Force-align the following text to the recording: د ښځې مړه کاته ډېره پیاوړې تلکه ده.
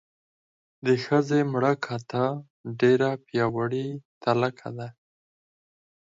د 0.85 0.87
ښځې 1.05 1.39
مړه 1.51 1.73
کاته 1.85 2.25
ډېره 2.79 3.09
پیاوړې 3.25 3.87
تلکه 4.23 4.69
ده. 4.77 4.87